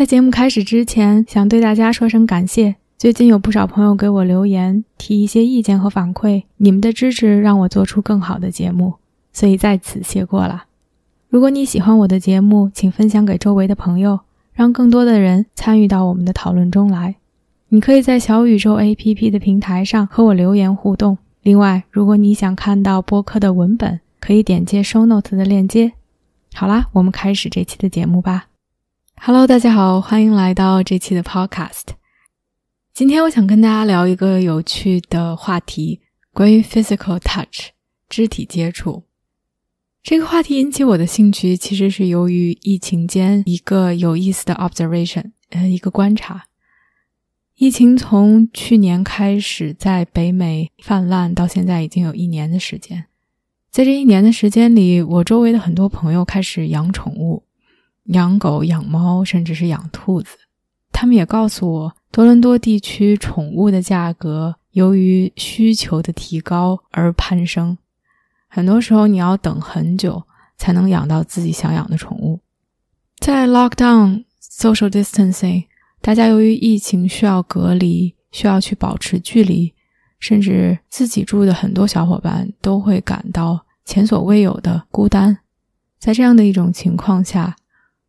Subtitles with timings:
[0.00, 2.76] 在节目开始之前，想对大家说声感谢。
[2.96, 8.94] 最近有不少朋友给我留言，提一些意见和反馈，你们的支持让我做出更好的节目，
[9.30, 10.64] 所以在此谢过了。
[11.28, 14.20] 如果你喜欢我的节目，请分享给周围的朋友，
[14.54, 17.16] 让更多的人参与到我们的讨论中来。
[17.68, 21.18] 你可以在小宇宙 APP 的平台上和我留言互动。
[21.42, 25.92] 另外，如果你想看到播客的文本，可以点击 Show Note 的链接。
[26.54, 28.46] 好啦，我们开始这期的节目吧。
[29.22, 31.88] Hello，大家好，欢迎来到这期的 Podcast。
[32.94, 36.00] 今天我想跟大家聊一个有趣的话题，
[36.32, 37.68] 关于 Physical Touch
[38.08, 39.04] 肢体接触。
[40.02, 46.46] 这个话题引起我的兴趣，其实是由于疫情间一个有意思的 observation，呃，一个观察。
[47.56, 53.04] 疫情从去年开始在北美泛滥，到现在已经有一年的时间。
[53.70, 57.44] 在这一年的时间里，我周围的很多朋友开始养宠物。
[58.04, 60.36] 养狗、养猫，甚至是养兔子，
[60.92, 67.76] 他们也告诉我，多伦多地区宠物的价格由于需求的提高而攀升。
[68.48, 70.22] 很多时候，你要等很久
[70.56, 72.40] 才能养到自己想养的宠物。
[73.18, 75.66] 在 lockdown、social distancing，
[76.00, 79.72] 大家由于疫情需要隔离，需要去保持距离，
[80.18, 85.38] 甚至自己住的很多小伙伴都会感到前所未有的孤单。
[85.98, 87.54] 在这样的一种情况下，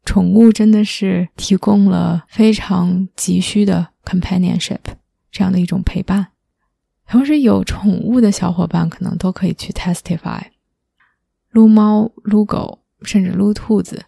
[0.04, 4.80] 宠物真的是提供了非常急需的 companionship，
[5.32, 6.28] 这样的一种陪伴。
[7.08, 10.42] 同时，有宠物的小伙伴可能都可以去 testify，
[11.50, 14.06] 撸猫、撸狗，甚至撸兔子，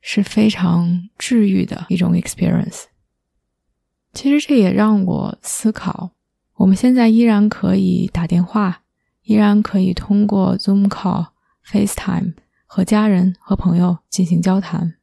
[0.00, 2.84] 是非常治愈的一种 experience。
[4.12, 6.12] 其实，这也让我思考：
[6.54, 8.80] 我们现在依然可以打电话，
[9.24, 11.26] 依然可以通过 Zoom call、
[11.66, 12.34] FaceTime
[12.64, 14.94] 和家人和朋友进行交谈。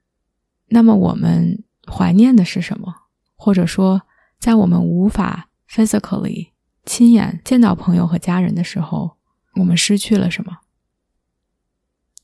[0.73, 2.95] 那么我们怀念的是什么？
[3.35, 4.01] 或者说，
[4.39, 6.49] 在我们无法 physically
[6.83, 9.17] 亲眼见到朋友和家人的时候，
[9.53, 10.57] 我们失去了什么？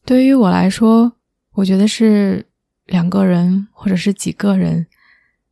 [0.03, 1.13] 对于我来说，
[1.51, 2.47] 我觉得是
[2.87, 4.87] 两个人或者是几个人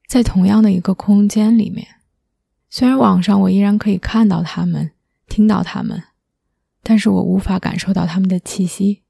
[0.07, 1.88] 在同样的一个空间里面，
[2.68, 4.91] 虽然网上我依然可以看到他们、
[5.28, 6.02] 听到他们，
[6.81, 9.03] 但是我无法感受到他们的气息，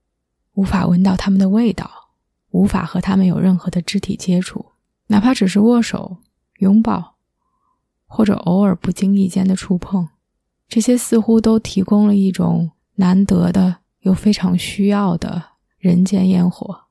[0.56, 2.07] 无法闻到他们的味道。
[2.52, 4.74] 无法和他们有任何的肢体接触，
[5.08, 6.18] 哪怕只是握手、
[6.60, 7.16] 拥抱，
[8.06, 10.08] 或者偶尔不经意间的触碰，
[10.68, 15.44] 这些似乎都提供了一种难得的又非常需要的
[15.78, 16.86] 人间烟火、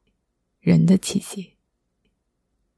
[0.61, 1.55] 人的气息。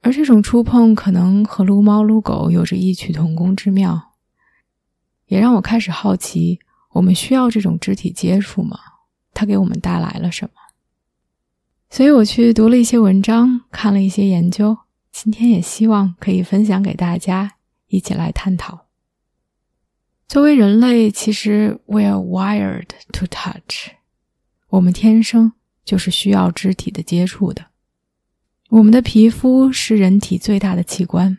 [0.00, 4.12] 而这种触碰可能和撸猫撸狗有着异曲同工之妙，
[5.26, 6.60] 也让我开始好奇：
[6.92, 8.78] 我们需要这种肢体接触吗？
[9.34, 10.52] 它给我们带来了什么？
[11.90, 14.76] 所以我去读了一些文章，看了一些研究，
[15.10, 17.56] 今天也希望可以分享给大家，
[17.86, 18.86] 一起来探讨。
[20.28, 23.92] 作为人类，其实 we are wired to touch，
[24.68, 27.68] 我们天生就是需要肢体的接触的。
[28.68, 31.38] 我们的皮肤是人体最大的器官，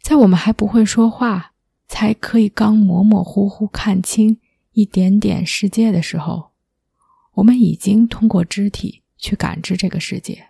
[0.00, 1.54] 在我们还不会说话，
[1.88, 4.38] 才可以刚模模糊糊看清
[4.70, 6.52] 一点点世界的时候，
[7.34, 9.01] 我们已经通过肢体。
[9.22, 10.48] 去感知这个世界，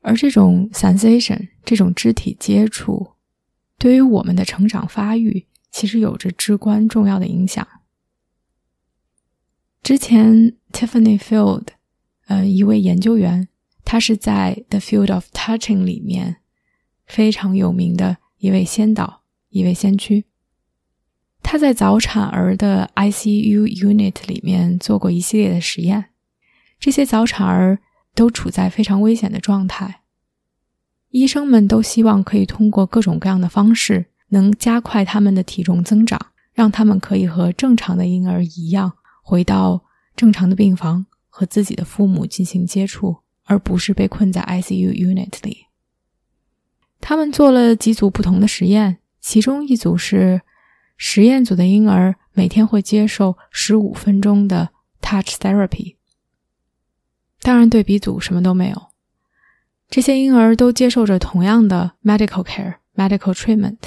[0.00, 3.14] 而这种 sensation 这种肢体接触，
[3.76, 7.66] 对于我们的成长发育其实有着至关重要的影响。
[9.82, 11.66] 之前 Tiffany Field，
[12.28, 13.48] 呃，一位研究员，
[13.84, 16.36] 他是在 The Field of Touching 里面
[17.06, 20.26] 非常有名的一位先导，一位先驱。
[21.42, 26.09] 他在早产儿的 ICU unit 里面做过一系列的实验。
[26.80, 27.78] 这些早产儿
[28.14, 30.00] 都处在非常危险的状态，
[31.10, 36.18] 医生们都希望可以通过各种各样的方式，能加快他们的体重增长，
[36.54, 39.84] 让他们可以和正常的婴儿一样，回到
[40.16, 45.66] 正常的病房和自己的父母进行接触，而不是被困在 ICU unit 里。
[46.98, 50.40] 他们做了几组不同的实验，其中一组是
[50.96, 54.70] 实验组的婴儿每天会接受十五分钟的
[55.02, 55.96] touch therapy。
[57.40, 58.88] 当然，对比组什么都没有。
[59.88, 63.78] 这些婴儿都接受着同样的 medical care、medical treatment。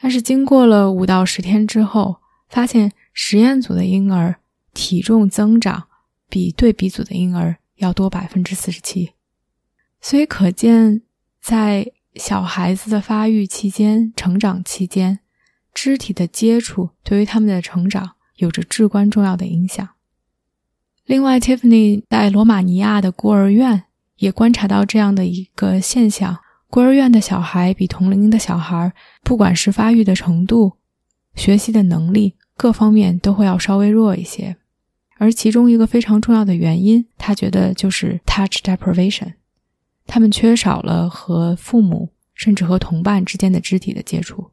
[0.00, 2.16] 但是经过了五到十天之后，
[2.48, 4.36] 发现实验组的婴儿
[4.74, 5.84] 体重增长
[6.28, 9.12] 比对比组的婴儿要多百分之四十七。
[10.00, 11.00] 所以可见，
[11.40, 15.20] 在小孩子的发育期间、成长期间，
[15.72, 19.88] 肢体的接触对于他们的成长有着至关重要的影响。
[21.06, 23.84] 另外，Tiffany 在罗马尼亚的孤儿院
[24.16, 26.38] 也观察到这样的一个现象：
[26.70, 28.92] 孤儿院的小孩比同龄的小孩，
[29.22, 30.78] 不管是发育的程度、
[31.34, 34.56] 学习的能力各方面都会要稍微弱一些。
[35.18, 39.34] 而其中一个非常重要的原因，他觉得就是 touch deprivation，
[40.06, 44.50] 他们缺少了和父母甚至和同伴之间的肢体的接触。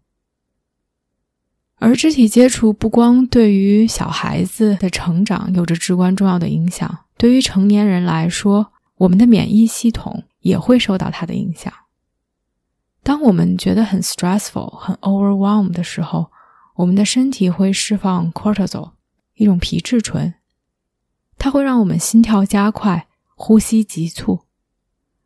[1.83, 11.73] 而肢体接触不光对于小孩子的成长有着至关重要的影响，对于成年人来说，我们的免疫系统也会受到它的影响。
[13.01, 16.31] 当我们觉得很 stressful、很 overwhelmed 的时候，
[16.75, 18.91] 我们的身体会释放 cortisol，
[19.33, 20.35] 一种皮质醇，
[21.39, 24.41] 它会让我们心跳加快、呼吸急促，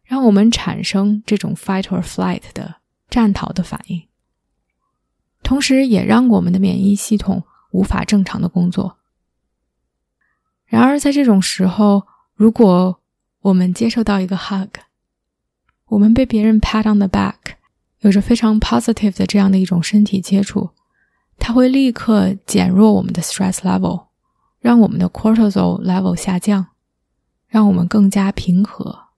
[0.06, 2.76] 让我们产生这种 fight or flight 的
[3.10, 4.04] 战逃的反应。
[5.46, 8.98] 同时，也让我们的免疫系统无法正常的工作。
[10.66, 13.00] 然而，在这种时候，如果
[13.42, 14.80] 我们接受到一个 hug，
[15.86, 17.36] 我们被别人 pat on the back，
[18.00, 20.72] 有着非常 positive 的这样的一种身体接触，
[21.38, 24.08] 它会立刻减弱我们的 stress level，
[24.60, 26.66] 让我们的 cortisol level 下降，
[27.48, 29.10] 让我们更加平和。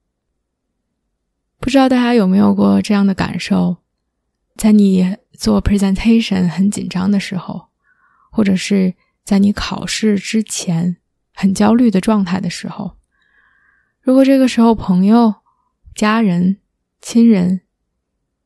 [1.62, 3.78] 不知道大家有没有过这样的感受？
[4.58, 7.68] 在你做 presentation 很紧张的时候，
[8.32, 10.98] 或者是在你考试之前
[11.34, 12.98] 很焦虑的状态的时候，
[14.02, 15.36] 如果这个时候朋友、
[15.94, 16.58] 家人、
[17.02, 17.62] 亲人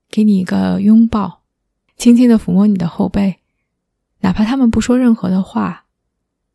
[0.09, 1.43] 给你一个拥抱，
[1.95, 3.39] 轻轻的抚摸你的后背，
[4.19, 5.85] 哪怕他们不说任何的话，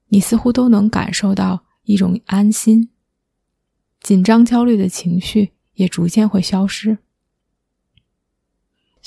[0.09, 2.91] 你似乎都能感受到一种安心，
[4.01, 6.99] 紧张、焦虑的情绪也逐渐会消失。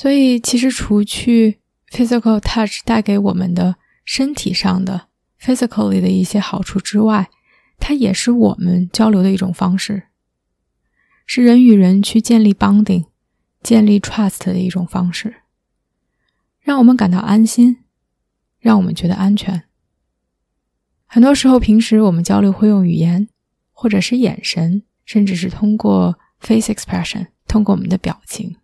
[0.01, 1.59] 所以，其实除去
[1.91, 3.75] physical touch 带给我们的
[4.05, 5.09] 身体上的
[5.41, 7.29] physically 的一些好处之外，
[7.79, 10.03] 它也是我们交流的一种方式，
[11.25, 13.07] 是人与人去建立 bonding、
[13.61, 15.41] 建立 trust 的一种方式，
[16.61, 17.79] 让我们感到安心，
[18.61, 19.63] 让我们觉得安全。
[21.07, 23.27] 很多时候，平时我们交流会用语言，
[23.73, 28.55] 或者是眼神，甚至是通过 face expression，通过我们的表情。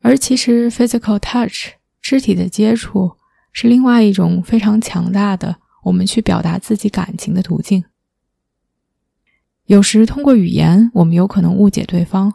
[0.00, 3.16] 而其实，physical touch 肢体的接触
[3.52, 7.84] 是另外一种非常强大的我们去表达自己感情的途径。
[9.66, 12.32] 有时通过语言，我们有可能误解对方；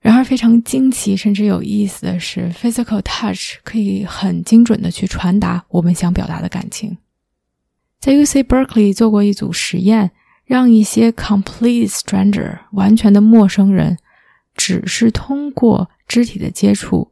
[0.00, 6.96] 然而，非常惊奇甚至有意思的是，physical touch 可以很精准的去传达我们想表达的感情。
[8.00, 10.10] 在 UC Berkeley 做过一组实验，
[10.44, 13.98] 让一些 complete stranger 完全的陌生人，
[14.54, 17.10] 只是通过肢体的接触，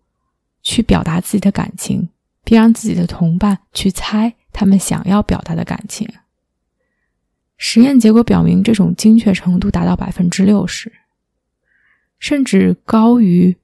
[0.62, 2.08] 去表达自己的感情，
[2.44, 6.08] 并让自己的同伴去猜他们想要表达的感情。
[7.56, 10.92] 实验结果表明，这种精确程度达到百分之六十，
[12.18, 13.56] 甚至高于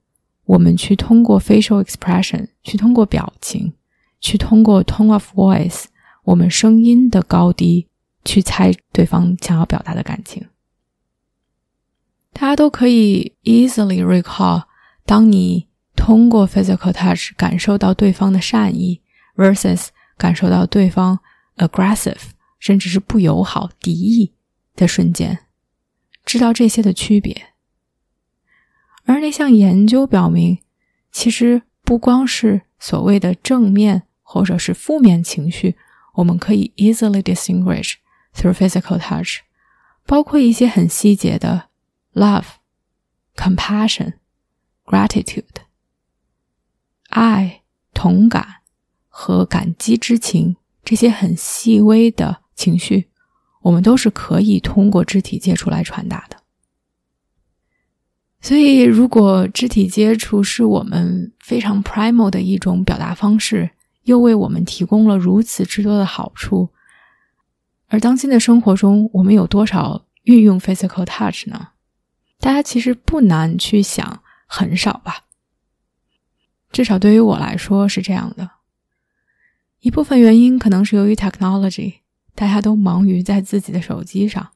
[0.45, 3.73] 我们去通过 facial expression，去通过表情，
[4.21, 5.85] 去通过 tone of voice，
[6.23, 7.87] 我们声音的高低
[8.23, 10.47] 去猜对方想要表达的感情。
[12.31, 14.68] 大家都可以 easily recall。
[15.09, 19.01] 当你通过 physical touch 感受到对方的善意
[19.35, 19.87] ，versus
[20.19, 21.19] 感受到对方
[21.57, 22.21] aggressive
[22.59, 24.35] 甚至是不友好、敌意
[24.75, 25.39] 的瞬间，
[26.23, 27.53] 知道这些的区别。
[29.05, 30.59] 而那项研究表明，
[31.11, 35.75] 其实不光是所谓的正面或者是负面情绪，
[36.17, 37.95] 我们可以 easily distinguish
[38.35, 39.39] through physical touch，
[40.05, 41.69] 包括一些很细节的
[42.13, 42.45] love、
[43.35, 44.18] compassion。
[44.89, 45.43] Gratitude，
[47.09, 47.61] 爱、
[47.93, 48.47] 同感
[49.07, 53.07] 和感激之情，这些很细微的情绪，
[53.61, 56.37] 我们都是可以通过肢体接触来传达的。
[58.41, 63.69] 所以，如果肢体接触是我们非常 primal 的一种表达方式，
[64.05, 66.69] 又为我们提供了如此之多的好处，
[67.89, 71.73] 而当今的生活中，我们有多少运用 physical touch 呢？
[72.39, 74.23] 大家其实不难去想。
[74.51, 75.25] 很少吧，
[76.71, 78.49] 至少对于我来说是这样的。
[79.81, 81.99] 一部分原因可能是由于 technology，
[82.33, 84.53] 大家都忙于在自己的手机上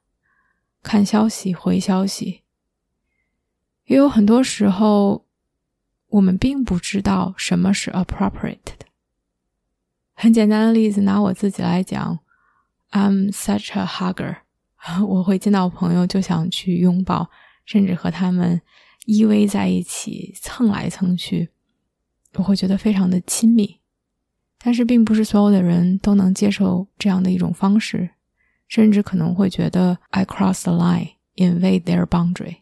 [0.82, 2.42] 看消息、回消息，
[3.86, 5.28] 也有很多时候，
[6.08, 8.88] 我们并不知道什么是 appropriate 的。
[10.16, 12.20] 很简单的例子，拿我自己来讲
[12.92, 14.38] ，I'm such a hugger，
[15.06, 17.30] 我会见到朋友就想去拥抱，
[17.66, 18.60] 甚至和他们
[19.06, 21.50] 依偎在一起蹭来蹭去，
[22.36, 23.80] 我会觉得非常的亲密。
[24.58, 28.10] 但是，并不是所有的人都能接受这样的一种方式，
[28.70, 32.60] 甚至可能会觉得 I cross the line, invade their boundary。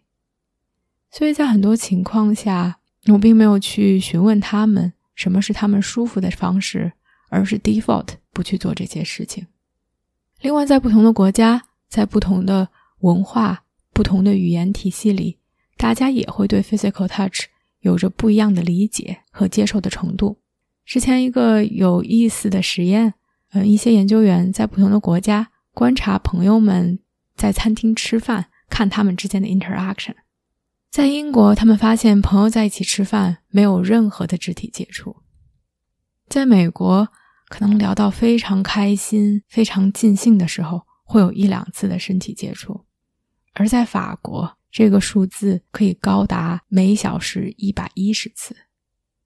[1.11, 6.91] 所以在很多情况下，我并没有去询问他们什么是他们舒服的方式，
[7.29, 9.45] 而是 default 不去做这些事情。
[10.41, 12.69] 另外，在不同的国家，在不同的
[13.01, 15.37] 文化、不同的语言体系里，
[15.81, 17.45] 大家也会对 physical touch
[17.79, 20.37] 有着不一样的理解和接受的程度。
[20.85, 23.15] 之前一个有意思的实验，
[23.49, 26.99] 嗯，一些研究员在不同的国家观察朋友们
[27.35, 30.13] 在餐厅吃饭，看他们之间的 interaction。
[30.91, 35.23] 在英国，他们发现朋友在一起吃饭没有任何的肢体接触；
[36.27, 37.07] 在美国，
[37.47, 42.85] 可能聊到非常开心、非常尽兴的时候，会有一两次的身体接触；
[43.55, 48.55] 而在法国，这个数字可以高达每小时一百一十次。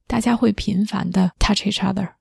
[0.07, 2.13] 大家会频繁的 touch each other，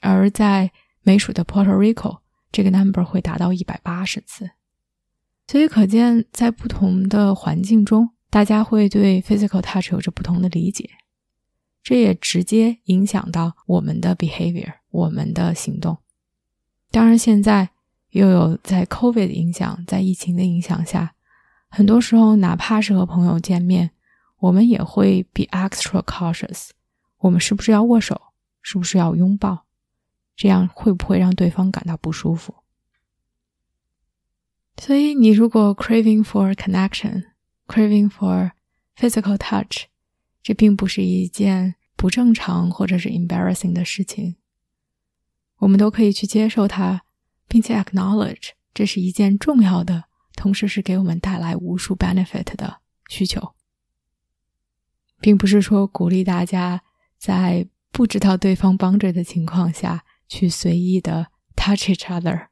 [0.00, 0.72] 而在
[1.02, 4.50] 美属的 Puerto Rico，这个 number 会达到一百八十次。
[5.48, 10.90] 所以可见，在不同的环境中，大家会对 physical touch 有着不同的理解，
[11.82, 15.98] 这也直接影响到我们的 behavior，我们的行动。
[16.90, 17.70] 当然，现在
[18.10, 21.14] 又有在 COVID 的影响，在疫情的影响下，
[21.76, 23.90] 很多时候哪怕是和朋友见面，
[24.38, 26.70] 我们也会 be extra cautious。
[27.18, 28.18] 我们是不是要握手？
[28.62, 29.66] 是不是要拥抱？
[30.34, 32.54] 这样会不会让对方感到不舒服？
[34.78, 37.24] 所以，你如果 craving for connection,
[37.66, 38.52] craving for
[38.96, 39.84] physical touch，
[40.42, 44.36] 这并不是一件不正常或者是 embarrassing 的事情。
[45.58, 47.02] 我们都可以去接受它，
[47.46, 50.05] 并且 acknowledge 这是一件重要的，
[50.36, 53.54] 同时是给我们带来无数 benefit 的需求，
[55.20, 56.82] 并不是说鼓励大家。
[57.18, 62.48] 在不知道对方帮着的情况下去随意的 touch each other,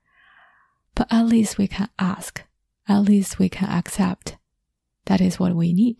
[0.94, 2.36] but at least we can ask,
[2.86, 4.36] at least we can accept
[5.04, 5.98] that is what we need.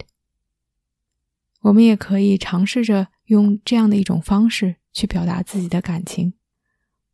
[1.61, 6.33] 我们也可以尝试着用这样的一种方式去表达自己的感情，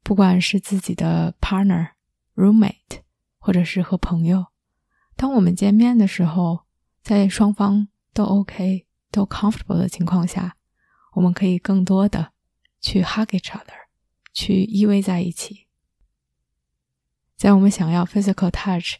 [0.05, 1.91] 不管是自己的 partner、
[2.37, 3.01] roommate，
[3.39, 4.47] 或者是和朋友。
[5.21, 6.61] 当我们见面的时候，
[7.03, 10.57] 在双方都 OK、都 comfortable 的情况下。
[11.13, 12.33] 我们可以更多的
[12.81, 13.75] 去 hug each other，
[14.33, 15.67] 去依偎在一起。
[17.37, 18.95] 在我们想要 physical touch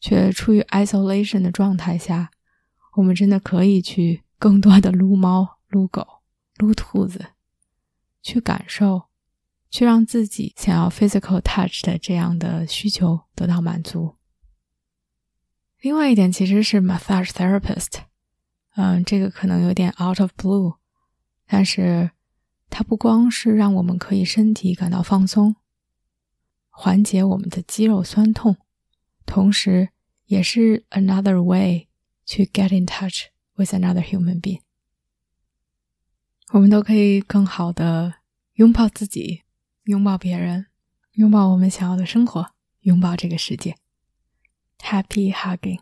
[0.00, 2.32] 却处于 isolation 的状态下，
[2.96, 6.04] 我们真的可以去更多的撸猫、撸狗、
[6.56, 7.26] 撸兔子，
[8.20, 9.04] 去感受，
[9.70, 14.16] 去让自己想要 physical touch 的这样的需求得到满足。
[15.80, 18.02] 另外一点其实是 massage therapist，
[18.76, 20.76] 嗯，这个可能有点 out of blue。
[21.46, 22.10] 但是，
[22.68, 25.56] 它不光是让我们可以身体感到放松，
[26.68, 28.56] 缓解我们的肌肉酸痛，
[29.24, 29.88] 同时
[30.26, 31.88] 也是 another way
[32.26, 34.60] to get in touch with another human being。
[36.52, 38.16] 我们都可以更好的
[38.54, 39.42] 拥抱自己，
[39.84, 40.66] 拥抱别人，
[41.12, 42.50] 拥抱我们想要的生活，
[42.82, 43.79] 拥抱这个世界。
[44.82, 45.78] Happy hugging！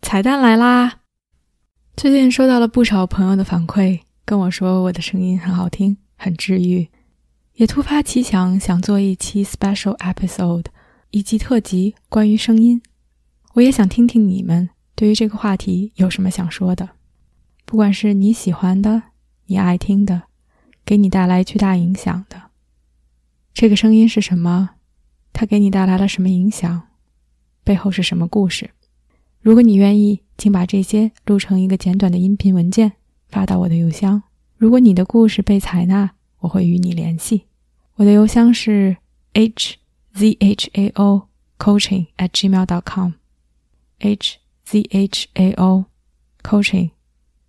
[0.00, 1.00] 彩蛋来啦！
[1.96, 6.88] 最近收到了不少朋友的反馈，跟我说我的声音很好听，很治愈，
[7.54, 10.66] 也突发奇想想做一期 special episode，
[11.10, 12.80] 一集特辑关于声音。
[13.54, 16.90] 我也想听听你们对于这个话题有什么想说的，
[17.66, 19.02] 不管是你喜欢的、
[19.46, 20.22] 你爱听的、
[20.84, 22.50] 给你带来巨大影响的，
[23.52, 24.70] 这个声音是什么？
[25.34, 26.87] 它给你带来了什么影响？
[27.68, 28.70] 背后是什么故事？
[29.42, 30.22] 如果你愿意。
[30.38, 32.92] 请把这些录成一个简短的音频文件
[33.28, 34.22] 发到我的邮箱。
[34.56, 36.08] 如果你的故事被采纳，
[36.38, 37.46] 我会与你联系。
[37.96, 38.96] 我的邮箱是
[39.32, 39.78] h
[40.14, 41.26] z h a o
[41.58, 43.14] coaching at gmail dot com。
[43.98, 45.86] h z h a o
[46.44, 46.90] coaching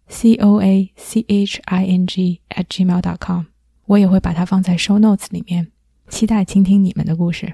[0.07, 3.45] c o a c h i n g at gmail dot com。
[3.85, 5.67] 我也会把它放在 show notes 里面，
[6.07, 7.53] 期待倾听你们的故事。